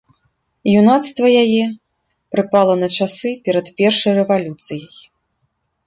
Юнацтва 0.79 1.27
яе 1.43 1.65
прыпала 2.37 2.73
на 2.83 2.87
часы 2.99 3.29
перад 3.47 3.67
першай 3.83 4.11
рэвалюцыяй. 4.23 4.83